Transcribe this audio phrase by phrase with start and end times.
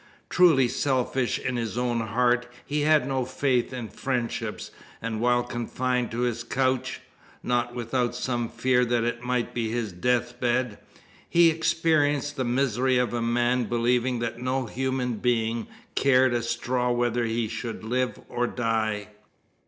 [0.31, 6.09] Truly selfish in his own heart, he had no faith in friendships; and while confined
[6.09, 7.01] to his couch
[7.43, 10.79] not without some fears that it might be his death bed
[11.29, 16.89] he experienced the misery of a man believing that no human being cared a straw
[16.89, 19.09] whether he should live or die.